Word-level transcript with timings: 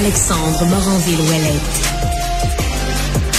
Alexandre 0.00 0.64
Moranville-Ouellette. 0.66 1.94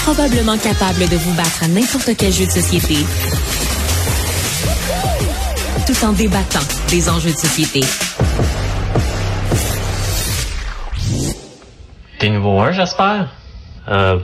Probablement 0.04 0.58
capable 0.58 1.10
de 1.10 1.18
vous 1.18 1.34
battre 1.34 1.64
à 1.64 1.68
n'importe 1.68 2.16
quel 2.18 2.32
jeu 2.32 2.46
de 2.46 2.52
société. 2.52 2.96
Tout 5.86 6.06
en 6.06 6.14
débattant 6.14 6.66
des 6.90 7.10
enjeux 7.10 7.34
de 7.34 7.38
société. 7.38 7.82
T'es 12.20 12.30
niveau 12.30 12.60
1, 12.60 12.72
j'espère? 12.72 13.30
Euh. 13.90 14.20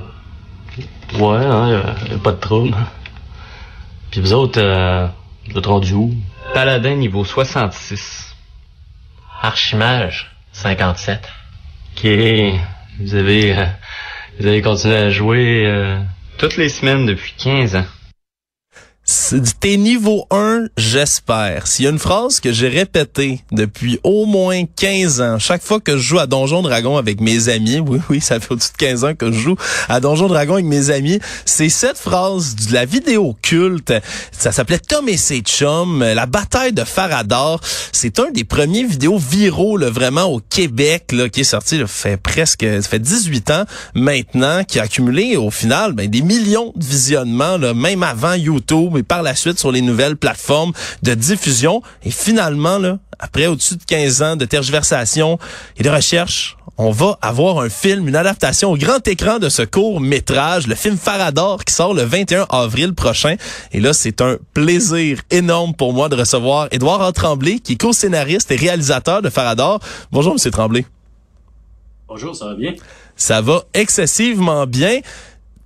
Ouais, 1.16 1.46
hein, 1.46 1.84
y 2.10 2.14
a, 2.14 2.18
pas 2.18 2.32
de 2.32 2.38
trouble. 2.40 2.76
Puis 4.10 4.22
vous 4.22 4.32
autres, 4.32 4.62
euh, 4.62 5.08
vous 5.50 5.58
êtes 5.58 5.66
rendus 5.66 5.94
où? 5.94 6.16
Paladin 6.54 6.96
niveau 6.96 7.26
66. 7.26 8.34
Archimage 9.42 10.32
57. 10.54 11.41
Ok. 11.96 12.08
Vous 13.00 13.16
avez, 13.16 13.58
euh, 13.58 13.66
vous 14.40 14.48
avez 14.48 14.62
continué 14.62 14.96
à 14.96 15.10
jouer 15.10 15.66
euh, 15.66 16.00
toutes 16.38 16.58
les 16.58 16.70
semaines 16.70 17.06
depuis 17.06 17.34
15 17.38 17.76
ans. 17.76 17.86
T'es 19.60 19.76
niveau 19.76 20.26
1, 20.32 20.68
j'espère. 20.78 21.68
S'il 21.68 21.84
y 21.84 21.88
a 21.88 21.92
une 21.92 22.00
phrase 22.00 22.40
que 22.40 22.54
j'ai 22.54 22.70
répétée 22.70 23.42
depuis 23.52 24.00
au 24.04 24.26
moins 24.26 24.64
15 24.78 25.22
ans, 25.22 25.38
chaque 25.38 25.62
fois 25.62 25.82
que 25.82 25.98
je 25.98 26.02
joue 26.02 26.20
à 26.20 26.28
Donjon 26.28 26.62
Dragon 26.62 26.96
avec 26.96 27.20
mes 27.20 27.50
amis, 27.50 27.80
oui, 27.80 28.00
oui, 28.10 28.22
ça 28.22 28.40
fait 28.40 28.54
au-dessus 28.54 28.72
de 28.72 28.78
15 28.78 29.04
ans 29.04 29.14
que 29.14 29.30
je 29.32 29.38
joue 29.38 29.56
à 29.90 30.00
Donjon 30.00 30.28
Dragon 30.28 30.54
avec 30.54 30.66
mes 30.66 30.92
amis, 30.92 31.20
c'est 31.46 31.68
cette 31.68 31.98
phrase 31.98 32.56
de 32.56 32.74
la 32.74 32.86
vidéo 32.86 33.36
culte. 33.42 33.94
Ça 34.32 34.54
s'appelait 34.54 34.80
Tom 34.80 35.10
et 35.10 35.18
ses 35.18 35.42
chums, 35.42 36.00
la 36.00 36.26
bataille 36.26 36.72
de 36.72 36.86
Farador. 36.86 37.60
C'est 37.92 38.18
un 38.18 38.32
des 38.32 38.46
premiers 38.46 38.86
vidéos 38.86 39.18
viraux, 39.18 39.76
là, 39.76 39.90
vraiment 39.90 40.26
au 40.26 40.40
Québec, 40.40 41.12
là, 41.12 41.28
qui 41.28 41.42
est 41.42 41.44
sorti, 41.44 41.78
là, 41.78 41.86
fait 41.86 42.16
presque, 42.16 42.62
ça 42.64 42.88
fait 42.88 43.00
18 43.00 43.52
ans 43.52 43.66
maintenant, 43.94 44.64
qui 44.64 44.80
a 44.80 44.84
accumulé 44.84 45.36
au 45.36 45.52
final 45.52 45.92
ben, 45.92 46.10
des 46.10 46.22
millions 46.22 46.72
de 46.76 46.86
visionnements, 46.86 47.58
là, 47.58 47.74
même 47.74 48.04
avant 48.04 48.36
YouTube 48.36 49.01
et 49.02 49.04
par 49.04 49.24
la 49.24 49.36
suite 49.36 49.60
sur 49.60 49.72
les 49.72 49.82
nouvelles 49.82 50.16
plateformes 50.16 50.72
de 51.04 51.14
diffusion. 51.14 51.82
Et 52.04 52.12
finalement, 52.12 52.78
là, 52.78 53.00
après 53.20 53.48
au-dessus 53.48 53.76
de 53.76 53.84
15 53.84 54.22
ans 54.22 54.36
de 54.36 54.46
tergiversation 54.46 55.40
et 55.78 55.84
de 55.84 55.90
recherche, 55.90 56.58
on 56.78 56.92
va 56.92 57.18
avoir 57.22 57.60
un 57.60 57.70
film, 57.70 58.08
une 58.08 58.16
adaptation 58.16 58.72
au 58.72 58.78
grand 58.78 59.06
écran 59.08 59.40
de 59.40 59.50
ce 59.50 59.64
court 59.64 60.00
métrage, 60.00 60.68
le 60.68 60.76
film 60.76 60.98
Farador 60.98 61.64
qui 61.66 61.74
sort 61.74 61.94
le 61.94 62.04
21 62.04 62.46
avril 62.50 62.94
prochain. 62.94 63.36
Et 63.72 63.80
là, 63.80 63.94
c'est 63.94 64.22
un 64.22 64.38
plaisir 64.54 65.20
énorme 65.30 65.74
pour 65.74 65.94
moi 65.94 66.10
de 66.10 66.16
recevoir 66.16 66.68
Édouard 66.72 67.12
Tremblay, 67.14 67.60
qui 67.60 67.74
est 67.74 67.76
co-scénariste 67.76 68.52
et 68.52 68.56
réalisateur 68.56 69.22
de 69.22 69.30
Farador. 69.30 69.80
Bonjour, 70.12 70.34
Monsieur 70.34 70.52
Tremblay. 70.52 70.86
Bonjour, 72.08 72.36
ça 72.36 72.46
va 72.48 72.56
bien? 72.56 72.74
Ça 73.16 73.42
va 73.42 73.64
excessivement 73.74 74.66
bien. 74.66 75.02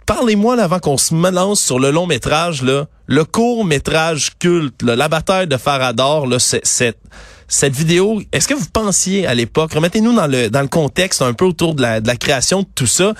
Parlez-moi 0.06 0.62
avant 0.62 0.80
qu'on 0.80 0.98
se 0.98 1.16
lance 1.16 1.60
sur 1.60 1.80
le 1.80 1.90
long 1.90 2.06
métrage, 2.06 2.62
là, 2.62 2.86
le 3.08 3.26
court 3.26 3.66
métrage 3.66 4.32
culte, 4.38 4.84
la 4.84 5.08
bataille 5.08 5.48
de 5.48 5.58
Farador, 5.58 6.28
là, 6.28 6.38
cette, 6.38 7.00
cette 7.48 7.76
vidéo. 7.76 8.22
Est-ce 8.32 8.48
que 8.48 8.54
vous 8.54 8.70
pensiez 8.72 9.26
à 9.26 9.34
l'époque, 9.34 9.74
remettez-nous 9.74 10.14
dans 10.14 10.28
le, 10.28 10.50
dans 10.50 10.62
le 10.62 10.68
contexte 10.68 11.24
un 11.24 11.34
peu 11.34 11.46
autour 11.46 11.74
de 11.74 11.82
la, 11.82 12.02
de 12.02 12.08
la 12.08 12.18
création 12.18 12.62
de 12.62 12.68
tout 12.76 12.86
ça. 12.86 13.14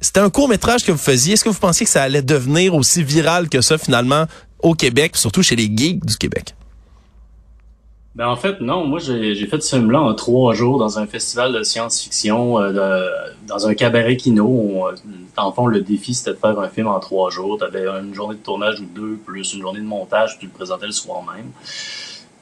C'était 0.00 0.20
un 0.20 0.30
court 0.30 0.48
métrage 0.48 0.84
que 0.84 0.92
vous 0.92 0.98
faisiez. 0.98 1.34
Est-ce 1.34 1.44
que 1.44 1.50
vous 1.50 1.58
pensiez 1.58 1.84
que 1.84 1.92
ça 1.92 2.02
allait 2.02 2.22
devenir 2.22 2.74
aussi 2.74 3.02
viral 3.02 3.48
que 3.48 3.60
ça 3.60 3.76
finalement 3.76 4.26
au 4.60 4.74
Québec, 4.74 5.16
surtout 5.16 5.42
chez 5.42 5.56
les 5.56 5.70
geeks 5.74 6.04
du 6.06 6.16
Québec? 6.16 6.54
Ben 8.16 8.26
en 8.26 8.36
fait, 8.36 8.60
non. 8.60 8.86
Moi, 8.86 8.98
j'ai 8.98 9.46
fait 9.46 9.62
ce 9.62 9.76
film-là 9.76 10.00
en 10.00 10.14
trois 10.14 10.52
jours 10.52 10.78
dans 10.78 10.98
un 10.98 11.06
festival 11.06 11.52
de 11.52 11.62
science-fiction, 11.62 12.58
euh, 12.58 13.06
dans 13.46 13.68
un 13.68 13.74
cabaret 13.74 14.16
kino. 14.16 14.46
On, 14.46 14.88
euh, 14.88 14.94
en 15.36 15.52
fond, 15.52 15.66
le 15.66 15.80
défi, 15.80 16.14
c'était 16.14 16.32
de 16.32 16.36
faire 16.36 16.58
un 16.58 16.68
film 16.68 16.88
en 16.88 16.98
trois 16.98 17.30
jours. 17.30 17.58
Tu 17.58 17.64
avais 17.64 17.86
une 17.86 18.12
journée 18.12 18.36
de 18.36 18.42
tournage 18.42 18.80
ou 18.80 18.84
deux, 18.84 19.16
plus 19.24 19.54
une 19.54 19.62
journée 19.62 19.80
de 19.80 19.84
montage, 19.84 20.38
puis 20.38 20.40
tu 20.40 20.46
le 20.46 20.52
présentais 20.52 20.86
le 20.86 20.92
soir 20.92 21.22
même. 21.22 21.46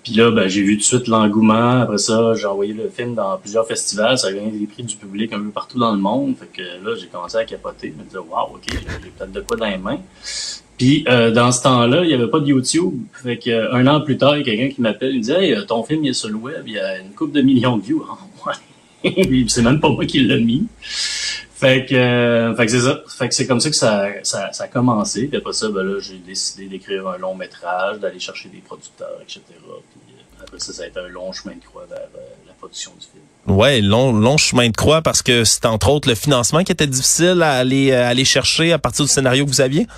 Puis 0.02 0.14
là, 0.14 0.30
ben, 0.30 0.48
j'ai 0.48 0.62
vu 0.62 0.76
tout 0.76 0.80
de 0.80 0.84
suite 0.84 1.06
l'engouement. 1.06 1.82
Après 1.82 1.98
ça, 1.98 2.32
j'ai 2.32 2.46
envoyé 2.46 2.72
le 2.72 2.88
film 2.88 3.14
dans 3.14 3.36
plusieurs 3.36 3.66
festivals. 3.66 4.18
Ça 4.18 4.28
a 4.28 4.32
gagné 4.32 4.50
des 4.50 4.66
prix 4.66 4.82
du 4.82 4.96
public 4.96 5.34
un 5.34 5.38
peu 5.38 5.50
partout 5.50 5.78
dans 5.78 5.92
le 5.92 5.98
monde. 5.98 6.34
Fait 6.38 6.46
que 6.46 6.62
là, 6.62 6.96
j'ai 6.98 7.08
commencé 7.08 7.36
à 7.36 7.44
capoter. 7.44 7.92
Je 7.94 8.02
me 8.02 8.04
disais, 8.04 8.18
waouh, 8.18 8.54
OK, 8.54 8.62
j'ai 8.70 9.10
peut-être 9.10 9.32
de 9.32 9.40
quoi 9.42 9.58
dans 9.58 9.66
les 9.66 9.76
mains. 9.76 9.98
Puis 10.78 11.04
euh, 11.08 11.32
dans 11.32 11.50
ce 11.50 11.62
temps-là, 11.62 12.04
il 12.04 12.08
n'y 12.08 12.14
avait 12.14 12.28
pas 12.28 12.38
de 12.38 12.46
YouTube. 12.46 12.94
Fait 13.12 13.36
que 13.36 13.50
euh, 13.50 13.74
un 13.74 13.86
an 13.88 14.00
plus 14.00 14.16
tard, 14.16 14.36
il 14.36 14.38
y 14.38 14.42
a 14.42 14.44
quelqu'un 14.44 14.72
qui 14.72 14.80
m'appelle, 14.80 15.10
il 15.10 15.18
me 15.18 15.22
dit 15.24 15.32
Hey, 15.32 15.52
euh, 15.52 15.64
ton 15.64 15.82
film 15.82 16.04
il 16.04 16.10
est 16.10 16.14
sur 16.14 16.28
le 16.28 16.36
web, 16.36 16.62
il 16.66 16.74
y 16.74 16.78
a 16.78 16.98
une 17.00 17.10
couple 17.10 17.32
de 17.32 17.42
millions 17.42 17.76
de 17.76 17.82
views. 17.82 18.06
c'est 19.48 19.62
même 19.62 19.80
pas 19.80 19.88
moi 19.88 20.06
qui 20.06 20.20
l'ai 20.20 20.40
mis. 20.40 20.66
Fait 20.80 21.84
que, 21.84 22.54
fait 22.56 22.66
que 22.66 22.70
c'est 22.70 22.80
ça. 22.80 23.00
Fait 23.08 23.28
que 23.28 23.34
c'est 23.34 23.48
comme 23.48 23.58
ça 23.58 23.70
que 23.70 23.76
ça, 23.76 24.06
ça, 24.22 24.52
ça 24.52 24.64
a 24.64 24.68
commencé. 24.68 25.26
Puis 25.26 25.36
après 25.36 25.52
ça, 25.52 25.68
ben 25.68 25.82
là, 25.82 25.98
j'ai 26.00 26.18
décidé 26.18 26.66
d'écrire 26.66 27.08
un 27.08 27.18
long 27.18 27.34
métrage, 27.34 27.98
d'aller 27.98 28.20
chercher 28.20 28.48
des 28.48 28.58
producteurs, 28.58 29.18
etc. 29.20 29.40
Puis 29.48 30.14
après 30.40 30.60
ça, 30.60 30.72
ça 30.72 30.84
a 30.84 30.86
été 30.86 31.00
un 31.00 31.08
long 31.08 31.32
chemin 31.32 31.56
de 31.56 31.64
croix 31.64 31.86
vers 31.90 32.06
la 32.46 32.52
production 32.52 32.92
du 33.00 33.06
film. 33.06 33.56
Ouais, 33.58 33.80
long, 33.80 34.12
long 34.12 34.36
chemin 34.36 34.68
de 34.68 34.76
croix 34.76 35.02
parce 35.02 35.22
que 35.22 35.42
c'est 35.42 35.66
entre 35.66 35.88
autres 35.88 36.08
le 36.08 36.14
financement 36.14 36.62
qui 36.62 36.70
était 36.70 36.86
difficile 36.86 37.42
à 37.42 37.54
aller, 37.54 37.92
à 37.92 38.06
aller 38.06 38.24
chercher 38.24 38.72
à 38.72 38.78
partir 38.78 39.04
du 39.04 39.10
scénario 39.10 39.44
que 39.44 39.50
vous 39.50 39.60
aviez? 39.60 39.88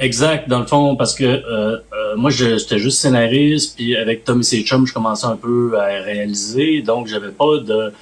Exact, 0.00 0.48
dans 0.48 0.60
le 0.60 0.66
fond, 0.66 0.94
parce 0.94 1.14
que 1.14 1.24
euh, 1.24 1.76
euh, 1.92 2.16
moi, 2.16 2.30
j'étais 2.30 2.78
juste 2.78 3.00
scénariste, 3.00 3.74
puis 3.76 3.96
avec 3.96 4.24
Tom 4.24 4.40
et 4.40 4.64
je 4.64 4.92
commençais 4.92 5.26
un 5.26 5.36
peu 5.36 5.76
à 5.76 5.86
réaliser, 6.02 6.82
donc 6.82 7.08
j'avais 7.08 7.32
pas 7.32 7.58
de, 7.58 7.92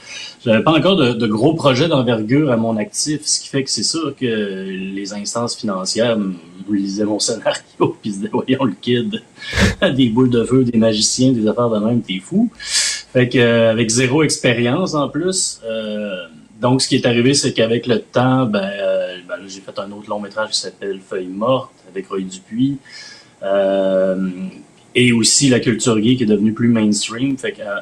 j'avais 0.45 0.63
pas 0.63 0.73
encore 0.73 0.97
de, 0.97 1.27
gros 1.27 1.55
projets 1.55 1.89
d'envergure 1.89 2.53
à 2.53 2.57
mon 2.57 2.77
actif, 2.77 3.23
ce 3.25 3.41
qui 3.41 3.49
fait 3.49 3.65
que 3.65 3.71
c'est 3.71 3.83
sûr 3.83 4.15
que 4.15 4.27
les 4.27 5.15
instances 5.15 5.57
financières 5.57 6.19
lisaient 6.71 7.05
mon 7.05 7.19
scénario, 7.19 7.97
puis 8.03 8.13
se 8.13 8.17
disaient, 8.17 8.31
voyons 8.31 8.65
le 8.65 8.75
kid, 8.81 9.23
des 9.97 10.09
boules 10.11 10.31
de 10.31 10.45
feu, 10.45 10.65
des 10.65 10.79
magiciens, 10.79 11.33
des 11.33 11.49
affaires 11.49 11.71
de 11.71 11.79
même, 11.79 12.03
t'es 12.03 12.19
fou. 12.19 12.51
Fait 13.13 13.31
que 13.31 13.39
euh, 13.39 13.71
avec 13.71 13.89
zéro 13.89 14.23
expérience 14.23 14.95
en 14.95 15.09
plus. 15.09 15.61
Euh, 15.65 16.27
donc, 16.61 16.83
ce 16.83 16.89
qui 16.89 16.97
est 16.97 17.07
arrivé, 17.07 17.35
c'est 17.35 17.53
qu'avec 17.53 17.87
le 17.87 18.01
temps, 18.01 18.47
ben, 18.47 18.61
euh, 18.63 19.17
ben 19.27 19.37
j'ai 19.47 19.61
fait 19.61 19.79
un 19.79 19.91
autre 19.93 20.09
long 20.09 20.21
métrage 20.21 20.51
qui 20.51 20.59
s'appelle 20.59 21.01
Feuille 21.01 21.27
morte 21.27 21.73
avec 21.97 22.09
Roy 22.09 22.21
Dupuis. 22.21 22.79
Euh, 23.43 24.31
et 24.95 25.13
aussi 25.13 25.49
la 25.51 25.61
culture 25.61 25.99
gay 26.01 26.17
qui 26.17 26.23
est 26.23 26.27
devenue 26.27 26.53
plus 26.53 26.69
mainstream. 26.69 27.37
Fait 27.37 27.53
qu'à 27.53 27.81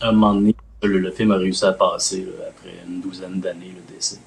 un 0.00 0.12
moment 0.12 0.34
donné, 0.34 0.54
le, 0.82 1.10
film 1.10 1.30
a 1.32 1.36
réussi 1.36 1.64
à 1.64 1.72
passer 1.72 2.26
après 2.48 2.74
une 2.88 3.00
douzaine 3.00 3.40
d'années 3.40 3.72
le 3.74 3.94
décès. 3.94 4.18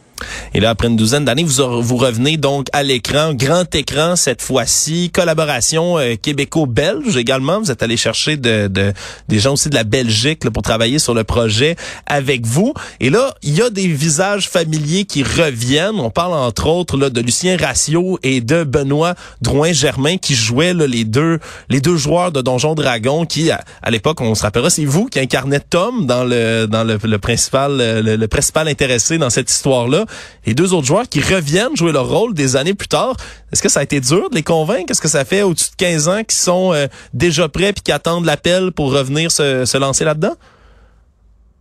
Et 0.54 0.60
là, 0.60 0.72
après 0.72 0.90
une 0.90 0.98
douzaine 0.98 1.24
d'années, 1.24 1.46
vous, 1.46 1.82
vous 1.82 1.96
revenez 1.96 2.36
donc 2.36 2.68
à 2.74 2.84
l'écran, 2.84 3.34
grand 3.34 3.74
écran 3.74 4.18
cette 4.18 4.42
fois-ci, 4.42 5.10
collaboration 5.10 5.98
euh, 5.98 6.16
québéco-belge 6.16 7.16
également. 7.16 7.62
Vous 7.62 7.72
êtes 7.72 7.84
allé 7.84 7.96
chercher 7.96 8.36
de, 8.36 8.68
de, 8.68 8.92
des 9.30 9.40
gens 9.40 9.54
aussi 9.54 9.70
de 9.70 9.76
la 9.76 9.86
Belgique 9.86 10.50
pour 10.50 10.62
travailler 10.62 11.00
sur 11.00 11.14
le 11.14 11.24
projet 11.24 11.78
avec 12.06 12.46
vous. 12.46 12.74
Et 13.00 13.10
là, 13.10 13.34
il 13.44 13.56
y 13.56 13.62
a 13.62 13.70
des 13.70 13.88
visages 13.88 14.50
familiers 14.50 15.06
qui 15.06 15.24
reviennent. 15.24 16.00
On 16.00 16.10
parle 16.10 16.34
entre 16.34 16.68
autres 16.68 16.98
là, 16.98 17.10
de 17.10 17.22
Lucien 17.22 17.56
Ratio 17.56 18.20
et 18.22 18.42
de 18.42 18.66
Benoît 18.66 19.16
Drouin-Germain 19.42 20.18
qui 20.18 20.36
jouaient 20.36 20.74
là, 20.74 20.86
les 20.86 21.06
deux 21.06 21.40
les 21.70 21.80
deux 21.80 21.96
joueurs 21.96 22.34
de 22.34 22.42
Donjon 22.42 22.76
Dragon 22.76 23.26
qui, 23.26 23.52
à, 23.52 23.90
l'époque, 23.90 24.20
on 24.20 24.36
se 24.36 24.42
rappellera, 24.44 24.70
c'est 24.70 24.84
vous 24.84 25.06
qui 25.06 25.20
incarnait 25.20 25.62
Tom 25.62 26.06
dans 26.06 26.26
le 26.26 26.68
dans 26.68 26.84
le, 26.84 27.00
le 27.02 27.20
principal 27.20 27.78
le, 27.78 28.18
le 28.18 28.28
principal 28.28 28.68
intéressé 28.68 29.18
dans 29.18 29.30
cette 29.30 29.50
histoire-là 29.50 30.06
les 30.46 30.54
deux 30.54 30.74
autres 30.74 30.88
joueurs 30.88 31.08
qui 31.08 31.22
reviennent 31.22 31.76
jouer 31.76 31.92
leur 31.92 32.08
rôle 32.10 32.34
des 32.34 32.56
années 32.56 32.74
plus 32.74 32.88
tard. 32.88 33.16
Est-ce 33.52 33.62
que 33.62 33.70
ça 33.70 33.82
a 33.82 33.84
été 33.84 34.00
dur 34.00 34.30
de 34.30 34.36
les 34.36 34.44
convaincre? 34.44 34.92
Est-ce 34.92 35.02
que 35.02 35.08
ça 35.08 35.26
fait 35.26 35.44
au-dessus 35.44 35.72
de 35.72 35.76
15 35.76 36.08
ans 36.08 36.24
qu'ils 36.24 36.40
sont 36.40 36.74
euh, 36.74 36.88
déjà 37.14 37.48
prêts 37.48 37.74
puis 37.74 37.84
qui 37.84 37.92
attendent 37.92 38.26
l'appel 38.26 38.72
pour 38.72 38.92
revenir 38.92 39.32
se, 39.32 39.78
lancer 39.78 40.04
là-dedans? 40.04 40.36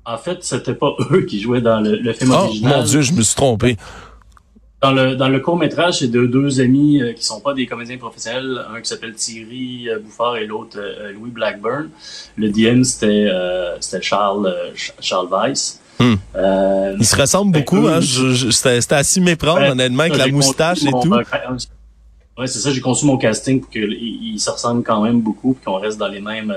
En 0.06 0.17
fait, 0.17 0.43
c'était 0.43 0.75
pas 0.75 0.94
eux 1.12 1.23
qui 1.23 1.41
jouaient 1.41 1.61
dans 1.61 1.81
le, 1.81 2.12
film 2.12 2.32
oh, 2.32 2.44
original. 2.44 2.79
Mon 2.79 2.85
Dieu, 2.85 3.03
je 3.03 3.12
me 3.12 3.23
suis 3.23 3.37
trompé. 3.37 3.77
Dans 4.83 4.93
le, 4.93 5.15
dans 5.15 5.29
le 5.29 5.41
court 5.41 5.59
métrage, 5.59 5.99
c'est 5.99 6.09
de 6.09 6.25
deux 6.25 6.59
amis 6.62 7.03
euh, 7.03 7.12
qui 7.12 7.23
sont 7.23 7.41
pas 7.41 7.53
des 7.53 7.67
comédiens 7.67 7.99
professionnels, 7.99 8.65
un 8.75 8.81
qui 8.81 8.88
s'appelle 8.88 9.12
Thierry 9.12 9.91
euh, 9.91 9.99
Bouffard 9.99 10.38
et 10.38 10.47
l'autre 10.47 10.79
Louis 11.12 11.29
Blackburn. 11.29 11.91
Le 12.37 12.49
DM 12.49 12.83
c'était 12.83 13.29
c'était 13.81 14.00
Charles 14.00 14.50
Charles 15.00 15.29
Weiss. 15.31 15.80
Hmm. 16.00 16.14
Euh, 16.35 16.97
il 16.99 17.06
se 17.06 17.14
ressemble 17.14 17.52
ben, 17.52 17.61
beaucoup. 17.61 17.87
Hein? 17.87 18.00
C'était 18.00 18.94
à 18.94 19.05
s'y 19.05 19.20
méprendre, 19.20 19.70
honnêtement, 19.70 20.05
avec 20.05 20.17
la 20.17 20.29
moustache 20.29 20.82
et 20.82 20.91
tout. 20.91 21.14
Ouais, 22.38 22.47
c'est 22.47 22.58
ça. 22.61 22.73
J'ai 22.73 22.81
conçu 22.81 23.05
mon 23.05 23.19
casting 23.19 23.61
pour 23.61 23.69
qu'il 23.69 24.41
se 24.41 24.50
ressemble 24.50 24.82
quand 24.82 25.02
même 25.02 25.20
beaucoup, 25.20 25.52
puis 25.52 25.64
qu'on 25.64 25.79
reste 25.79 25.99
dans 25.99 26.08
les 26.08 26.20
mêmes, 26.20 26.55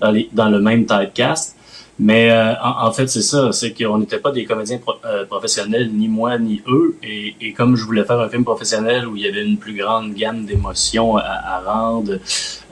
dans, 0.00 0.10
les, 0.12 0.28
dans 0.32 0.48
le 0.48 0.60
même 0.60 0.86
typecast. 0.86 1.56
Mais 1.98 2.30
euh, 2.30 2.54
en, 2.60 2.90
fait, 2.90 3.06
c'est 3.06 3.22
ça, 3.22 3.52
c'est 3.52 3.72
qu'on 3.72 3.98
n'était 3.98 4.18
pas 4.18 4.32
des 4.32 4.44
comédiens 4.44 4.80
euh, 5.04 5.24
professionnels, 5.26 5.92
ni 5.92 6.08
moi 6.08 6.38
ni 6.38 6.60
eux. 6.66 6.96
Et, 7.04 7.36
et, 7.40 7.52
comme 7.52 7.76
je 7.76 7.84
voulais 7.84 8.04
faire 8.04 8.18
un 8.18 8.28
film 8.28 8.42
professionnel 8.42 9.06
où 9.06 9.16
il 9.16 9.22
y 9.22 9.28
avait 9.28 9.44
une 9.44 9.58
plus 9.58 9.76
grande 9.76 10.12
gamme 10.12 10.44
d'émotions 10.44 11.16
à, 11.16 11.22
à, 11.22 11.60
rendre 11.60 12.18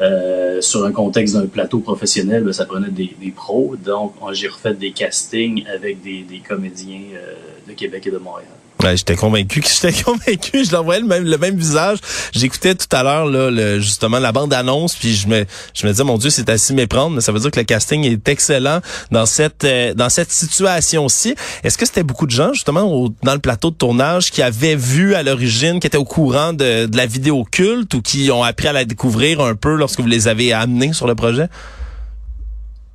euh, 0.01 0.61
sur 0.61 0.85
un 0.85 0.91
contexte 0.91 1.35
d'un 1.35 1.47
plateau 1.47 1.79
professionnel, 1.79 2.43
ben, 2.43 2.53
ça 2.53 2.67
prenait 2.67 2.91
des, 2.91 3.15
des 3.21 3.31
pros. 3.31 3.77
Donc, 3.77 4.15
j'ai 4.33 4.49
refait 4.49 4.75
des 4.75 4.91
castings 4.91 5.65
avec 5.73 6.03
des, 6.03 6.23
des 6.23 6.41
comédiens 6.41 7.03
euh, 7.15 7.35
de 7.69 7.75
Québec 7.75 8.07
et 8.09 8.11
de 8.11 8.19
Montréal. 8.19 8.49
Ouais, 8.83 8.97
j'étais 8.97 9.15
convaincu 9.15 9.61
que 9.61 9.69
j'étais 9.69 10.03
convaincu, 10.05 10.65
je 10.65 10.73
l'envoyais 10.73 11.01
le 11.01 11.07
même 11.07 11.25
le 11.25 11.39
même 11.39 11.57
visage. 11.57 11.99
J'écoutais 12.33 12.75
tout 12.75 12.89
à 12.91 13.03
l'heure 13.03 13.27
là 13.27 13.51
le, 13.51 13.79
justement 13.79 14.19
la 14.19 14.33
bande 14.33 14.53
annonce 14.53 14.97
puis 14.97 15.15
je 15.15 15.29
me 15.29 15.45
je 15.75 15.87
me 15.87 15.93
disais 15.93 16.05
mon 16.05 16.19
dieu, 16.19 16.31
c'est 16.31 16.49
à 16.49 16.59
s'y 16.59 16.75
méprendre, 16.75 17.15
mais 17.15 17.21
ça 17.21 17.31
veut 17.31 17.39
dire 17.39 17.51
que 17.51 17.61
le 17.61 17.65
casting 17.65 18.05
est 18.05 18.29
excellent 18.29 18.81
dans 19.11 19.27
cette 19.27 19.65
euh, 19.65 19.95
dans 19.95 20.09
cette 20.09 20.33
situation-ci. 20.33 21.35
Est-ce 21.63 21.79
que 21.79 21.87
c'était 21.87 22.03
beaucoup 22.03 22.27
de 22.27 22.33
gens 22.33 22.53
justement 22.53 23.09
dans 23.23 23.35
le 23.35 23.41
plateau 23.41 23.71
de 23.71 23.77
tournage 23.77 24.31
qui 24.31 24.43
avaient 24.43 24.77
vu 24.77 25.15
à 25.15 25.23
l'origine, 25.23 25.79
qui 25.79 25.87
étaient 25.87 25.97
au 25.97 26.05
courant 26.05 26.53
de, 26.53 26.87
de 26.87 26.97
la 26.97 27.07
vidéo 27.07 27.45
culte 27.45 27.95
ou 27.95 28.03
qui 28.03 28.31
ont 28.33 28.43
appris 28.43 28.69
à 28.69 28.73
la 28.73 28.85
découvrir 28.85 29.41
un 29.41 29.55
peu 29.55 29.77
lorsque 29.77 30.01
vous 30.01 30.07
les 30.07 30.27
avez 30.27 30.53
amenés 30.53 30.93
sur 30.93 31.07
le 31.07 31.15
projet? 31.15 31.49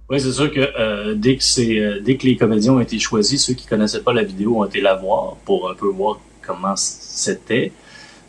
Oui, 0.09 0.21
c'est 0.21 0.31
sûr 0.31 0.49
que 0.51 0.61
euh, 0.61 1.15
dès 1.15 1.35
que 1.35 1.43
c'est 1.43 1.79
euh, 1.79 1.99
dès 1.99 2.15
que 2.15 2.25
les 2.25 2.37
comédiens 2.37 2.73
ont 2.73 2.79
été 2.79 2.97
choisis, 2.97 3.43
ceux 3.45 3.53
qui 3.53 3.67
connaissaient 3.67 4.01
pas 4.03 4.13
la 4.13 4.23
vidéo 4.23 4.59
ont 4.61 4.65
été 4.65 4.79
la 4.79 4.95
voir 4.95 5.35
pour 5.43 5.69
un 5.69 5.75
peu 5.75 5.87
voir 5.87 6.19
comment 6.41 6.75
c'était. 6.77 7.73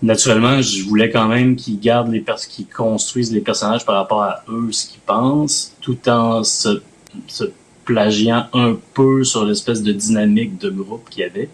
Naturellement, 0.03 0.61
je 0.61 0.85
voulais 0.85 1.11
quand 1.11 1.29
même 1.29 1.55
qu'ils 1.57 1.79
gardent 1.79 2.11
les 2.13 2.21
personnes, 2.21 2.51
qu'ils 2.51 2.67
construisent 2.69 3.33
les 3.33 3.41
personnages 3.41 3.85
par 3.85 3.97
rapport 3.97 4.23
à 4.23 4.43
eux, 4.49 4.71
ce 4.73 4.89
qu'ils 4.89 5.01
pensent, 5.01 5.77
tout 5.81 6.09
en 6.09 6.45
se, 6.45 6.83
se 7.27 7.45
plagiant 7.85 8.47
un 8.53 8.77
peu 8.95 9.25
sur 9.25 9.45
l'espèce 9.45 9.83
de 9.83 9.93
dynamique 9.93 10.59
de 10.59 10.71
groupe 10.71 11.09
qu'il 11.11 11.23
y 11.23 11.25
avait. 11.25 11.49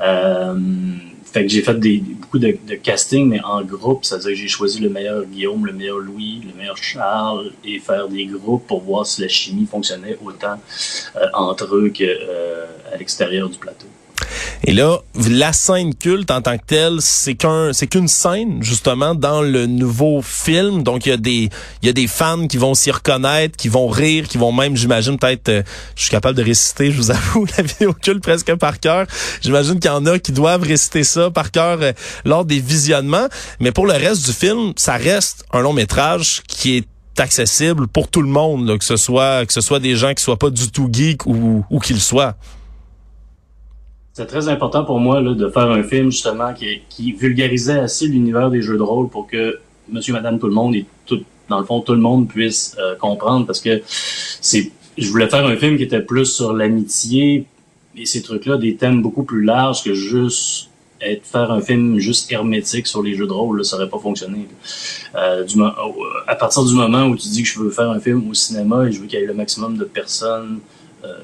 Euh, 0.00 0.54
fait 1.32 1.42
que 1.42 1.48
j'ai 1.48 1.62
fait 1.62 1.74
des, 1.74 1.98
beaucoup 1.98 2.38
de, 2.38 2.56
de, 2.66 2.74
casting, 2.76 3.28
mais 3.28 3.40
en 3.40 3.62
groupe, 3.62 4.04
c'est-à-dire 4.04 4.30
que 4.30 4.34
j'ai 4.36 4.48
choisi 4.48 4.80
le 4.80 4.88
meilleur 4.88 5.24
Guillaume, 5.24 5.66
le 5.66 5.72
meilleur 5.72 5.98
Louis, 5.98 6.42
le 6.46 6.58
meilleur 6.58 6.76
Charles, 6.76 7.52
et 7.64 7.78
faire 7.78 8.08
des 8.08 8.26
groupes 8.26 8.66
pour 8.66 8.82
voir 8.82 9.06
si 9.06 9.20
la 9.20 9.28
chimie 9.28 9.66
fonctionnait 9.66 10.18
autant 10.24 10.60
euh, 11.16 11.26
entre 11.34 11.74
eux 11.76 11.90
qu'à 11.90 12.04
euh, 12.04 12.66
l'extérieur 12.98 13.48
du 13.48 13.58
plateau. 13.58 13.86
Et 14.64 14.72
là, 14.72 14.98
la 15.30 15.52
scène 15.52 15.94
culte 15.94 16.30
en 16.30 16.42
tant 16.42 16.58
que 16.58 16.64
telle, 16.66 16.96
c'est 17.00 17.34
qu'un, 17.34 17.72
c'est 17.72 17.86
qu'une 17.86 18.08
scène 18.08 18.62
justement 18.62 19.14
dans 19.14 19.40
le 19.40 19.66
nouveau 19.66 20.20
film. 20.22 20.82
Donc 20.82 21.06
il 21.06 21.10
y 21.10 21.12
a 21.12 21.16
des, 21.16 21.48
il 21.82 21.86
y 21.86 21.88
a 21.88 21.92
des 21.92 22.06
fans 22.06 22.46
qui 22.46 22.56
vont 22.56 22.74
s'y 22.74 22.90
reconnaître, 22.90 23.56
qui 23.56 23.68
vont 23.68 23.88
rire, 23.88 24.26
qui 24.26 24.36
vont 24.36 24.52
même, 24.52 24.76
j'imagine 24.76 25.18
peut-être, 25.18 25.48
euh, 25.48 25.62
je 25.94 26.02
suis 26.02 26.10
capable 26.10 26.36
de 26.36 26.42
réciter, 26.42 26.90
je 26.90 26.96
vous 26.96 27.10
avoue, 27.10 27.46
la 27.56 27.62
vidéo 27.62 27.92
culte 27.92 28.22
presque 28.22 28.54
par 28.56 28.80
cœur. 28.80 29.06
J'imagine 29.42 29.78
qu'il 29.78 29.90
y 29.90 29.94
en 29.94 30.06
a 30.06 30.18
qui 30.18 30.32
doivent 30.32 30.62
réciter 30.62 31.04
ça 31.04 31.30
par 31.30 31.50
cœur 31.50 31.78
euh, 31.80 31.92
lors 32.24 32.44
des 32.44 32.58
visionnements. 32.58 33.28
Mais 33.60 33.72
pour 33.72 33.86
le 33.86 33.92
reste 33.92 34.26
du 34.26 34.32
film, 34.32 34.72
ça 34.76 34.96
reste 34.96 35.44
un 35.52 35.60
long 35.60 35.72
métrage 35.72 36.42
qui 36.48 36.78
est 36.78 36.88
accessible 37.20 37.88
pour 37.88 38.08
tout 38.08 38.22
le 38.22 38.28
monde, 38.28 38.78
que 38.78 38.84
ce 38.84 38.96
soit 38.96 39.44
que 39.46 39.52
ce 39.52 39.60
soit 39.60 39.80
des 39.80 39.96
gens 39.96 40.14
qui 40.14 40.22
soient 40.22 40.38
pas 40.38 40.50
du 40.50 40.70
tout 40.70 40.88
geeks 40.92 41.26
ou, 41.26 41.64
ou 41.70 41.78
qu'ils 41.80 42.00
soient. 42.00 42.36
C'est 44.18 44.26
très 44.26 44.48
important 44.48 44.84
pour 44.84 44.98
moi 44.98 45.22
de 45.22 45.48
faire 45.48 45.70
un 45.70 45.84
film 45.84 46.10
justement 46.10 46.52
qui, 46.52 47.12
vulgarisait 47.12 47.78
assez 47.78 48.08
l'univers 48.08 48.50
des 48.50 48.62
jeux 48.62 48.76
de 48.76 48.82
rôle 48.82 49.08
pour 49.08 49.28
que 49.28 49.60
monsieur, 49.88 50.12
madame, 50.12 50.40
tout 50.40 50.48
le 50.48 50.54
monde 50.54 50.74
et 50.74 50.86
tout, 51.06 51.22
dans 51.48 51.60
le 51.60 51.64
fond, 51.64 51.82
tout 51.82 51.92
le 51.92 52.00
monde 52.00 52.26
puisse 52.26 52.76
euh, 52.80 52.96
comprendre 52.96 53.46
parce 53.46 53.60
que 53.60 53.80
je 53.80 55.08
voulais 55.08 55.28
faire 55.28 55.46
un 55.46 55.54
film 55.54 55.76
qui 55.76 55.84
était 55.84 56.00
plus 56.00 56.24
sur 56.24 56.52
l'amitié 56.52 57.46
et 57.96 58.06
ces 58.06 58.20
trucs-là, 58.20 58.56
des 58.56 58.74
thèmes 58.74 59.02
beaucoup 59.02 59.22
plus 59.22 59.44
larges 59.44 59.84
que 59.84 59.94
juste 59.94 60.68
faire 61.22 61.52
un 61.52 61.60
film 61.60 62.00
juste 62.00 62.32
hermétique 62.32 62.88
sur 62.88 63.04
les 63.04 63.14
jeux 63.14 63.28
de 63.28 63.32
rôle, 63.32 63.58
là, 63.58 63.62
ça 63.62 63.76
aurait 63.76 63.88
pas 63.88 64.00
fonctionné. 64.00 64.48
Euh, 65.14 65.44
du, 65.44 65.62
à 66.26 66.34
partir 66.34 66.64
du 66.64 66.74
moment 66.74 67.04
où 67.04 67.14
tu 67.14 67.28
dis 67.28 67.44
que 67.44 67.48
je 67.48 67.60
veux 67.60 67.70
faire 67.70 67.88
un 67.88 68.00
film 68.00 68.28
au 68.28 68.34
cinéma 68.34 68.88
et 68.88 68.90
je 68.90 69.00
veux 69.00 69.06
qu'il 69.06 69.20
y 69.20 69.22
ait 69.22 69.26
le 69.26 69.34
maximum 69.34 69.76
de 69.76 69.84
personnes 69.84 70.58
euh, 71.04 71.18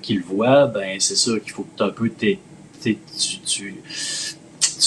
qui 0.00 0.14
le 0.14 0.22
voient, 0.22 0.66
ben 0.66 0.96
c'est 0.98 1.16
sûr 1.16 1.42
qu'il 1.42 1.52
faut 1.52 1.62
que 1.62 1.76
tu 1.76 1.82
un 1.82 1.90
peu 1.90 2.10
tu, 2.18 2.38
tu, 2.82 2.98
tu, 3.46 3.82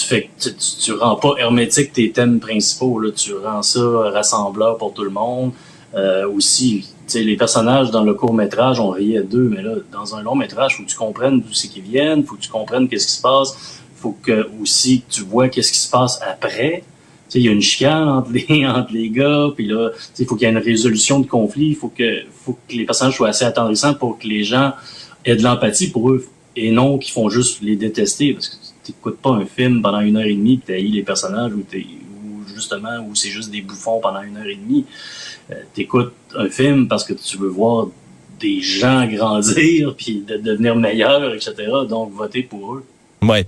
fais 0.06 0.28
tu, 0.40 0.50
tu, 0.54 0.92
rends 0.92 1.16
pas 1.16 1.34
hermétique 1.38 1.92
tes 1.92 2.10
thèmes 2.10 2.40
principaux 2.40 2.98
là, 2.98 3.10
tu 3.12 3.34
rends 3.34 3.62
ça 3.62 3.80
rassembleur 4.10 4.76
pour 4.78 4.92
tout 4.92 5.04
le 5.04 5.10
monde. 5.10 5.52
Euh, 5.94 6.28
aussi, 6.28 6.88
les 7.14 7.36
personnages 7.36 7.90
dans 7.90 8.02
le 8.02 8.14
court 8.14 8.34
métrage, 8.34 8.80
on 8.80 8.90
riait 8.90 9.22
d'eux, 9.22 9.48
mais 9.48 9.62
là, 9.62 9.74
dans 9.92 10.16
un 10.16 10.22
long 10.22 10.34
métrage, 10.34 10.76
faut 10.76 10.82
que 10.82 10.88
tu 10.88 10.96
comprennes 10.96 11.40
d'où 11.40 11.52
c'est 11.52 11.68
qu'ils 11.68 11.82
viennent, 11.82 12.24
faut 12.24 12.34
que 12.34 12.40
tu 12.40 12.48
comprennes 12.48 12.88
qu'est-ce 12.88 13.06
qui 13.06 13.12
se 13.12 13.22
passe, 13.22 13.80
faut 13.94 14.16
que 14.22 14.48
aussi 14.60 15.04
tu 15.08 15.22
vois 15.22 15.48
qu'est-ce 15.48 15.72
qui 15.72 15.78
se 15.78 15.90
passe 15.90 16.20
après. 16.22 16.82
Il 17.36 17.42
y 17.42 17.48
a 17.48 17.52
une 17.52 17.62
chicane 17.62 18.08
entre 18.08 18.30
les, 18.32 18.66
entre 18.66 18.92
les 18.92 19.10
gars, 19.10 19.48
puis 19.54 19.66
là, 19.66 19.90
il 20.18 20.26
faut 20.26 20.36
qu'il 20.36 20.46
y 20.46 20.48
ait 20.48 20.52
une 20.52 20.62
résolution 20.62 21.20
de 21.20 21.26
conflit, 21.26 21.68
il 21.68 21.76
faut 21.76 21.88
que, 21.88 22.22
faut 22.44 22.58
que 22.68 22.74
les 22.74 22.84
personnages 22.84 23.16
soient 23.16 23.28
assez 23.28 23.44
attendrissants 23.44 23.94
pour 23.94 24.18
que 24.18 24.26
les 24.26 24.44
gens 24.44 24.72
aient 25.24 25.36
de 25.36 25.42
l'empathie 25.42 25.90
pour 25.90 26.10
eux 26.10 26.26
et 26.56 26.70
non 26.70 26.98
qu'ils 26.98 27.12
font 27.12 27.28
juste 27.28 27.60
les 27.62 27.76
détester 27.76 28.32
parce 28.32 28.48
que 28.48 28.56
tu 28.84 28.92
n'écoutes 28.92 29.18
pas 29.18 29.30
un 29.30 29.46
film 29.46 29.82
pendant 29.82 30.00
une 30.00 30.16
heure 30.16 30.24
et 30.24 30.34
demie 30.34 30.60
que 30.60 30.66
tu 30.66 30.78
les 30.78 31.02
personnages 31.02 31.52
ou, 31.52 31.60
ou 31.60 32.54
justement 32.54 33.04
où 33.08 33.14
c'est 33.14 33.30
juste 33.30 33.50
des 33.50 33.62
bouffons 33.62 34.00
pendant 34.00 34.22
une 34.22 34.36
heure 34.36 34.46
et 34.46 34.56
demie. 34.56 34.84
Euh, 35.50 35.54
tu 35.74 35.82
écoutes 35.82 36.12
un 36.36 36.48
film 36.48 36.88
parce 36.88 37.04
que 37.04 37.14
tu 37.14 37.36
veux 37.38 37.48
voir 37.48 37.88
des 38.40 38.60
gens 38.60 39.06
grandir 39.12 39.94
puis 39.96 40.24
de 40.26 40.36
devenir 40.36 40.76
meilleurs, 40.76 41.34
etc. 41.34 41.54
Donc, 41.88 42.12
voter 42.12 42.42
pour 42.42 42.76
eux. 42.76 42.84
Ouais. 43.22 43.46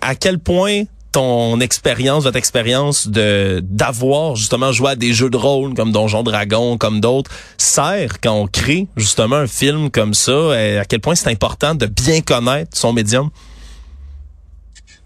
À 0.00 0.14
quel 0.14 0.38
point 0.38 0.82
ton 1.16 1.60
expérience, 1.60 2.24
votre 2.24 2.36
expérience 2.36 3.08
de 3.08 3.62
d'avoir 3.62 4.36
justement 4.36 4.70
joué 4.70 4.90
à 4.90 4.96
des 4.96 5.14
jeux 5.14 5.30
de 5.30 5.38
rôle 5.38 5.72
comme 5.72 5.90
Donjon 5.90 6.22
Dragon, 6.22 6.76
comme 6.76 7.00
d'autres, 7.00 7.30
sert 7.56 8.20
quand 8.20 8.34
on 8.34 8.46
crée 8.46 8.86
justement 8.98 9.36
un 9.36 9.46
film 9.46 9.90
comme 9.90 10.12
ça? 10.12 10.52
à 10.52 10.84
quel 10.84 11.00
point 11.00 11.14
c'est 11.14 11.30
important 11.30 11.74
de 11.74 11.86
bien 11.86 12.20
connaître 12.20 12.76
son 12.76 12.92
médium? 12.92 13.30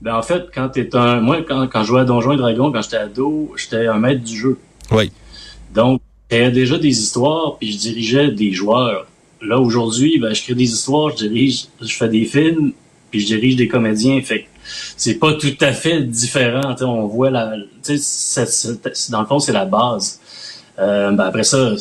Ben 0.01 0.17
en 0.17 0.23
fait, 0.23 0.47
quand 0.53 0.71
t'es 0.71 0.97
un, 0.97 1.21
moi 1.21 1.43
quand, 1.47 1.69
quand 1.69 1.83
je 1.83 1.87
jouais 1.87 2.01
à 2.01 2.05
Donjon 2.05 2.33
et 2.33 2.39
Dragon, 2.39 2.73
quand 2.73 2.83
j'étais 2.83 2.97
ado, 2.97 3.53
j'étais 3.57 3.87
un 3.87 4.01
maître 4.01 4.25
du 4.25 4.37
jeu. 4.37 4.59
Oui. 4.91 5.13
Donc, 5.73 6.01
j'avais 6.29 6.51
déjà 6.51 6.77
des 6.77 6.89
histoires, 6.89 7.57
puis 7.57 7.71
je 7.71 7.79
dirigeais 7.79 8.33
des 8.33 8.51
joueurs. 8.51 9.07
Là 9.43 9.61
aujourd'hui, 9.61 10.19
ben 10.19 10.35
je 10.35 10.43
crée 10.43 10.55
des 10.55 10.73
histoires, 10.73 11.11
je 11.11 11.29
dirige, 11.29 11.67
je 11.81 11.95
fais 11.95 12.09
des 12.09 12.25
films, 12.25 12.73
puis 13.11 13.21
je 13.21 13.27
dirige 13.27 13.57
des 13.57 13.69
comédiens. 13.69 14.21
Fait 14.23 14.47
c'est 14.97 15.19
pas 15.19 15.35
tout 15.35 15.57
à 15.61 15.73
fait 15.73 16.03
différent. 16.03 16.75
on 16.81 17.07
voit 17.07 17.31
la, 17.31 17.57
dans 19.11 19.21
le 19.21 19.27
fond, 19.27 19.39
c'est 19.39 19.53
la 19.53 19.65
base. 19.65 20.21
Euh, 20.79 21.11
ben 21.11 21.25
après 21.25 21.45
ça, 21.45 21.75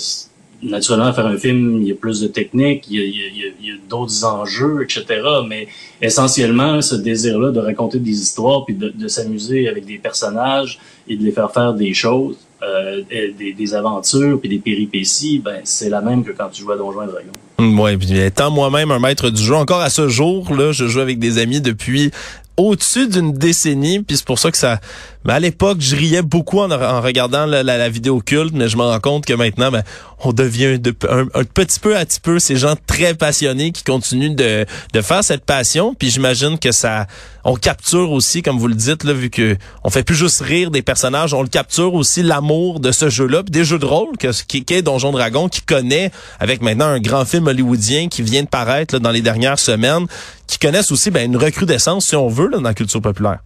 naturellement, 0.62 1.14
faire 1.14 1.28
un 1.28 1.38
film, 1.38 1.81
il 1.81 1.88
y 1.88 1.92
a 1.92 1.96
plus 1.96 2.22
de 2.22 2.28
technique, 2.28 2.86
il 2.90 3.00
y 3.00 3.71
a, 3.71 3.76
d'autres 3.90 4.26
enjeux, 4.26 4.83
etc. 4.83 5.06
Mais 5.48 5.68
essentiellement, 6.02 6.81
ce 6.81 6.95
désir-là 6.95 7.52
de 7.52 7.59
raconter 7.59 8.00
des 8.00 8.12
histoires, 8.21 8.66
puis 8.66 8.76
de, 8.76 9.07
s'amuser 9.07 9.68
avec 9.68 9.86
des 9.86 9.98
personnages 9.98 10.80
et 11.07 11.16
de 11.16 11.24
les 11.24 11.31
faire 11.31 11.52
faire 11.52 11.74
des 11.74 11.94
choses, 11.94 12.38
euh, 12.62 13.02
des, 13.09 13.54
des, 13.54 13.74
aventures, 13.74 14.40
puis 14.40 14.50
des 14.50 14.59
péripéties, 14.59 15.40
ben 15.40 15.62
c'est 15.64 15.90
la 15.90 16.02
même 16.02 16.24
que 16.24 16.31
quand 16.31 16.50
tu 16.50 16.62
joues 16.62 16.71
à 16.71 16.78
Donjons 16.78 17.04
et 17.04 17.07
Dragons. 17.07 17.31
Oui, 17.59 17.97
puis 17.97 18.18
étant 18.18 18.51
moi-même 18.51 18.92
un 18.92 18.99
maître 18.99 19.30
du 19.30 19.42
jeu, 19.42 19.56
encore 19.56 19.81
à 19.81 19.89
ce 19.89 20.07
jour, 20.07 20.54
là, 20.54 20.71
je 20.71 20.87
joue 20.87 21.01
avec 21.01 21.19
des 21.19 21.37
amis 21.37 21.61
depuis 21.61 22.11
au-dessus 22.57 23.07
d'une 23.07 23.33
décennie, 23.33 24.01
puis 24.01 24.18
c'est 24.18 24.25
pour 24.25 24.39
ça 24.39 24.51
que 24.51 24.57
ça... 24.57 24.80
Mais 25.26 25.33
à 25.33 25.40
l'époque, 25.40 25.80
je 25.81 25.97
riais 25.97 26.21
beaucoup 26.21 26.59
en, 26.59 27.02
regardant 27.02 27.45
la, 27.45 27.90
vidéo 27.90 28.21
culte, 28.21 28.54
mais 28.54 28.69
je 28.69 28.78
me 28.78 28.83
rends 28.83 28.99
compte 29.02 29.26
que 29.26 29.33
maintenant, 29.33 29.69
ben, 29.69 29.83
on 30.23 30.31
devient 30.31 30.80
de, 30.80 30.95
un, 31.09 31.44
petit 31.44 31.80
peu 31.80 31.97
à 31.97 32.06
petit 32.06 32.21
peu 32.21 32.40
ces 32.40 32.56
gens 32.56 32.76
très 32.88 33.14
passionnés 33.14 33.71
qui 33.71 33.83
continuent 33.83 34.35
de, 34.35 34.66
faire 35.02 35.23
cette 35.23 35.44
passion, 35.44 35.94
puis 35.94 36.09
j'imagine 36.09 36.57
que 36.57 36.71
ça... 36.71 37.07
On 37.45 37.56
capture 37.56 38.11
aussi, 38.11 38.42
comme 38.42 38.59
vous 38.59 38.68
le 38.68 38.76
dites, 38.76 39.06
là, 39.06 39.14
vu 39.14 39.30
que 39.30 39.57
on 39.83 39.90
fait 39.90 40.04
plus 40.04 40.16
juste 40.16 40.42
rire 40.42 40.71
des 40.71 40.81
personnages, 40.81 41.33
on 41.33 41.42
le 41.42 41.47
capture 41.47 41.94
aussi 41.94 42.21
l'amour 42.21 42.81
de 42.81 42.92
ce 42.92 43.09
jeu-là, 43.09 43.44
des 43.44 43.64
jeux 43.64 43.80
de 43.80 43.85
rôle 43.85 44.18
que 44.18 44.28
qui, 44.44 44.66
qui 44.66 44.73
est 44.73 44.81
Donjon 44.81 45.11
Dragon, 45.11 45.47
qui 45.47 45.61
connaît 45.61 46.11
avec 46.40 46.61
maintenant 46.61 46.85
un 46.85 46.99
grand 46.99 47.23
film 47.23 47.47
hollywoodien 47.47 48.09
qui 48.09 48.23
vient 48.23 48.44
de 48.44 48.49
paraître 48.49 48.94
là, 48.94 48.99
dans 48.99 49.11
les 49.11 49.21
dernières 49.21 49.57
semaines, 49.57 50.06
qui 50.47 50.59
connaissent 50.59 50.92
aussi 50.92 51.11
ben, 51.11 51.26
une 51.26 51.38
recrudescence, 51.38 52.07
si 52.07 52.16
on 52.18 52.28
veut, 52.28 52.49
là, 52.49 52.57
dans 52.57 52.64
la 52.64 52.73
culture 52.73 53.02
populaire. 53.02 53.40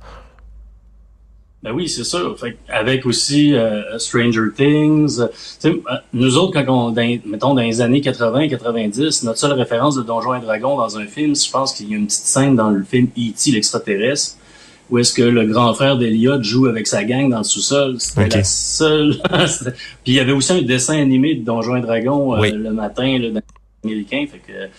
Ben 1.64 1.72
oui, 1.72 1.88
c'est 1.88 2.04
sûr. 2.04 2.38
Fait, 2.38 2.58
avec 2.68 3.06
aussi 3.06 3.56
euh, 3.56 3.98
Stranger 3.98 4.52
Things. 4.56 5.22
Euh, 5.64 5.72
nous 6.12 6.38
autres, 6.38 6.52
quand 6.54 6.66
on, 6.68 6.92
dans, 6.92 7.20
mettons, 7.26 7.54
dans 7.54 7.62
les 7.62 7.80
années 7.80 8.02
80-90, 8.02 9.24
notre 9.26 9.40
seule 9.40 9.54
référence 9.54 9.96
de 9.96 10.04
Donjons 10.04 10.36
et 10.36 10.42
Dragons 10.42 10.76
dans 10.76 10.98
un 10.98 11.06
film, 11.06 11.34
je 11.36 11.50
pense 11.50 11.74
qu'il 11.74 11.90
y 11.90 11.94
a 11.94 11.98
une 11.98 12.08
petite 12.08 12.26
scène 12.26 12.58
dans 12.58 12.70
le 12.70 12.84
film 12.84 13.08
E.T. 13.18 13.52
l'extraterrestre, 13.52 14.36
où 14.90 14.98
est-ce 14.98 15.14
que 15.14 15.22
le 15.22 15.46
grand 15.46 15.74
frère 15.74 15.98
d'Eliot 15.98 16.44
joue 16.44 16.68
avec 16.68 16.86
sa 16.86 17.06
gang 17.06 17.30
dans 17.30 17.38
le 17.38 17.44
sous-sol. 17.46 17.96
C'était 18.00 18.28
la 18.28 18.44
seule. 18.44 19.16
Puis 20.04 20.14
il 20.14 20.16
y 20.16 20.20
avait 20.20 20.34
aussi 20.34 20.52
un 20.52 20.62
dessin 20.62 21.00
animé 21.00 21.36
de 21.36 21.46
Donjons 21.46 21.78
et 21.78 21.82
Dragons 21.82 22.36
euh, 22.36 22.52
le 22.52 22.74
matin. 22.74 23.18
Là, 23.18 23.40
américain. 23.84 24.26
Fait 24.30 24.40
que, 24.40 24.70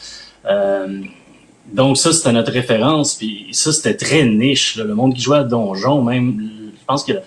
euh, 0.46 1.00
donc 1.72 1.96
ça, 1.96 2.12
c'était 2.12 2.32
notre 2.32 2.52
référence. 2.52 3.14
Puis 3.14 3.48
ça, 3.52 3.72
c'était 3.72 3.94
très 3.94 4.24
niche. 4.26 4.76
Le 4.76 4.94
monde 4.94 5.14
qui 5.14 5.22
jouait 5.22 5.38
à 5.38 5.44
Donjon, 5.44 6.02
même, 6.02 6.50
je 6.84 6.86
pense 6.86 7.04
que 7.04 7.12
dans 7.12 7.20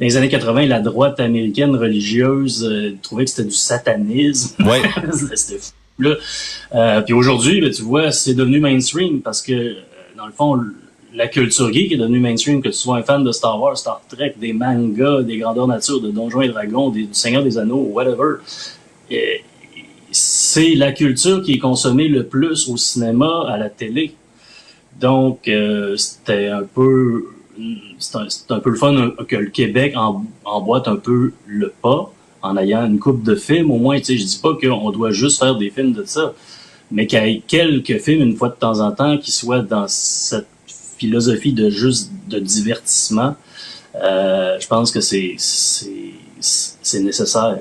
les 0.00 0.16
années 0.16 0.28
80, 0.28 0.66
la 0.66 0.80
droite 0.80 1.20
américaine 1.20 1.76
religieuse 1.76 2.68
euh, 2.68 2.96
trouvait 3.00 3.24
que 3.24 3.30
c'était 3.30 3.48
du 3.48 3.54
satanisme. 3.54 4.56
Ouais. 4.66 4.82
c'était 5.36 5.60
fou. 5.60 5.70
Là. 6.00 6.16
Euh, 6.74 7.00
puis 7.02 7.14
aujourd'hui, 7.14 7.60
ben, 7.60 7.70
tu 7.70 7.82
vois, 7.82 8.10
c'est 8.10 8.34
devenu 8.34 8.58
mainstream 8.58 9.20
parce 9.20 9.40
que, 9.40 9.52
euh, 9.52 9.74
dans 10.16 10.26
le 10.26 10.32
fond, 10.32 10.60
la 11.14 11.28
culture 11.28 11.72
geek 11.72 11.92
est 11.92 11.96
devenue 11.96 12.18
mainstream, 12.18 12.60
que 12.60 12.70
tu 12.70 12.74
sois 12.74 12.96
un 12.96 13.02
fan 13.04 13.22
de 13.22 13.30
Star 13.30 13.60
Wars, 13.60 13.78
Star 13.78 14.02
Trek, 14.08 14.34
des 14.36 14.52
mangas, 14.52 15.22
des 15.22 15.38
grandeurs 15.38 15.68
nature, 15.68 16.00
de 16.00 16.10
Donjons 16.10 16.42
et 16.42 16.48
Dragons, 16.48 16.90
des, 16.90 17.04
du 17.04 17.14
Seigneur 17.14 17.44
des 17.44 17.56
Anneaux, 17.56 17.88
whatever. 17.92 18.38
C'est 20.10 20.74
la 20.74 20.90
culture 20.90 21.40
qui 21.40 21.52
est 21.52 21.58
consommée 21.58 22.08
le 22.08 22.24
plus 22.24 22.68
au 22.68 22.76
cinéma, 22.76 23.44
à 23.48 23.58
la 23.58 23.70
télé. 23.70 24.12
Donc, 25.00 25.46
euh, 25.46 25.96
c'était 25.96 26.48
un 26.48 26.62
peu 26.62 27.33
c'est 27.98 28.50
un, 28.50 28.58
peu 28.58 28.70
le 28.70 28.76
fun 28.76 29.12
que 29.28 29.36
le 29.36 29.50
Québec 29.50 29.94
en, 29.96 30.24
emboîte 30.44 30.88
un 30.88 30.96
peu 30.96 31.32
le 31.46 31.72
pas 31.82 32.12
en 32.42 32.56
ayant 32.56 32.84
une 32.86 32.98
coupe 32.98 33.22
de 33.22 33.34
films. 33.34 33.70
Au 33.70 33.78
moins, 33.78 33.98
tu 33.98 34.04
sais, 34.04 34.16
je 34.18 34.24
dis 34.24 34.40
pas 34.42 34.54
qu'on 34.54 34.90
doit 34.90 35.10
juste 35.10 35.38
faire 35.38 35.56
des 35.56 35.70
films 35.70 35.92
de 35.92 36.04
ça, 36.04 36.34
mais 36.90 37.06
qu'il 37.06 37.18
y 37.18 37.30
ait 37.30 37.42
quelques 37.46 37.98
films 37.98 38.22
une 38.22 38.36
fois 38.36 38.50
de 38.50 38.54
temps 38.54 38.80
en 38.80 38.92
temps 38.92 39.16
qui 39.18 39.32
soient 39.32 39.62
dans 39.62 39.86
cette 39.88 40.46
philosophie 40.98 41.52
de 41.52 41.70
juste 41.70 42.10
de 42.28 42.38
divertissement. 42.38 43.36
Euh, 43.96 44.58
je 44.60 44.66
pense 44.66 44.90
que 44.90 45.00
c'est 45.00 45.36
c'est 45.38 47.00
nécessaire. 47.00 47.60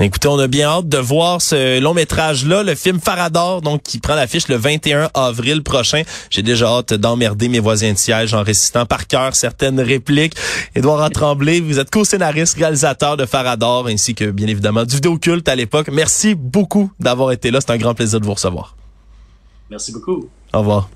Écoutez, 0.00 0.26
on 0.26 0.38
a 0.40 0.48
bien 0.48 0.68
hâte 0.68 0.88
de 0.88 0.98
voir 0.98 1.40
ce 1.40 1.80
long 1.80 1.94
métrage-là, 1.94 2.64
le 2.64 2.74
film 2.74 2.98
Farador, 3.00 3.62
donc 3.62 3.82
qui 3.84 4.00
prend 4.00 4.16
l'affiche 4.16 4.48
le 4.48 4.56
21 4.56 5.08
avril 5.14 5.62
prochain. 5.62 6.02
J'ai 6.30 6.42
déjà 6.42 6.66
hâte 6.66 6.94
d'emmerder 6.94 7.48
mes 7.48 7.60
voisins 7.60 7.92
de 7.92 7.96
siège 7.96 8.34
en 8.34 8.42
récitant 8.42 8.86
par 8.86 9.06
cœur 9.06 9.36
certaines 9.36 9.80
répliques. 9.80 10.34
Édouard 10.74 11.08
Tremblay, 11.10 11.60
vous 11.60 11.78
êtes 11.78 11.90
co-scénariste, 11.90 12.58
réalisateur 12.58 13.16
de 13.16 13.24
Farador, 13.24 13.86
ainsi 13.86 14.16
que 14.16 14.32
bien 14.32 14.48
évidemment 14.48 14.84
du 14.84 14.96
vidéo 14.96 15.16
culte 15.16 15.48
à 15.48 15.54
l'époque. 15.54 15.88
Merci 15.92 16.34
beaucoup 16.34 16.90
d'avoir 16.98 17.30
été 17.30 17.52
là. 17.52 17.60
C'est 17.60 17.70
un 17.70 17.78
grand 17.78 17.94
plaisir 17.94 18.18
de 18.18 18.26
vous 18.26 18.34
recevoir. 18.34 18.76
Merci 19.70 19.92
beaucoup. 19.92 20.28
Au 20.52 20.58
revoir. 20.58 20.88